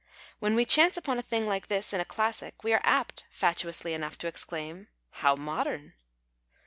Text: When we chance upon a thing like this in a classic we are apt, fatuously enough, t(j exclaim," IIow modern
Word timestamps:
When 0.39 0.55
we 0.55 0.65
chance 0.65 0.97
upon 0.97 1.19
a 1.19 1.21
thing 1.21 1.45
like 1.45 1.67
this 1.67 1.93
in 1.93 2.01
a 2.01 2.05
classic 2.05 2.63
we 2.63 2.73
are 2.73 2.81
apt, 2.83 3.25
fatuously 3.29 3.93
enough, 3.93 4.17
t(j 4.17 4.27
exclaim," 4.29 4.87
IIow 5.21 5.37
modern 5.37 5.93